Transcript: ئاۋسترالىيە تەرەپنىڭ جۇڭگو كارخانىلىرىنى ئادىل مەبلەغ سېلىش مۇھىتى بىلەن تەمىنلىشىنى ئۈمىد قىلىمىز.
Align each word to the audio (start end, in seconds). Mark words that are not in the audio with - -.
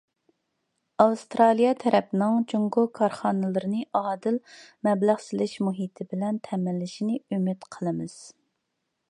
ئاۋسترالىيە 1.03 1.73
تەرەپنىڭ 1.83 2.39
جۇڭگو 2.53 2.85
كارخانىلىرىنى 2.99 3.83
ئادىل 4.01 4.41
مەبلەغ 4.89 5.23
سېلىش 5.27 5.55
مۇھىتى 5.69 6.09
بىلەن 6.15 6.43
تەمىنلىشىنى 6.49 7.23
ئۈمىد 7.29 7.71
قىلىمىز. 7.79 8.19